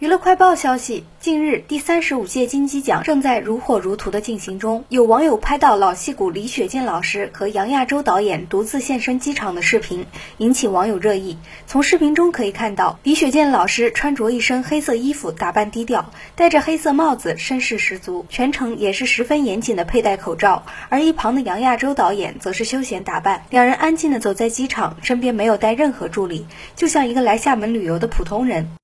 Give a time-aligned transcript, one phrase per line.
[0.00, 10.06] 娱乐快报消息近日第三十五届金鸡奖正在如火如荼的进行中有网友拍到老戏骨李雪健老师和杨亚洲导演独自现身机场的视频
[10.36, 11.36] 引起网友热议。
[11.66, 18.24] 从视频中可以看到李雪健老师穿着一身黑色衣服打扮低调戴着黑色帽子绅士十足。
[18.28, 26.46] 全程也是十分严谨的佩戴口罩而一旁的杨亚洲导演则是休闲打扮两人安静的走在机场身边没有带任何助理
[26.76, 28.77] 就像一个来厦门旅游的普通人。